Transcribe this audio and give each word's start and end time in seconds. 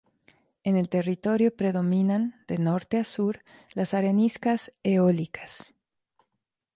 En 0.63 0.77
el 0.77 0.89
territorio 0.89 1.55
predominan, 1.55 2.43
de 2.47 2.57
norte 2.57 2.97
a 2.97 3.03
sur, 3.03 3.43
las 3.75 3.93
areniscas 3.93 4.73
eólicas. 4.81 5.75